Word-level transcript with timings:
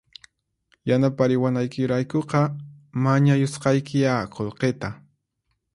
Yanapariwanaykiraykuqa 0.91 2.39
mañayusqaykiya 3.03 4.13
qullqita 4.35 4.89